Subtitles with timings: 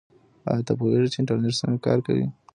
[0.51, 2.27] آیا ته پوهېږې چې انټرنیټ څنګه کار کوي؟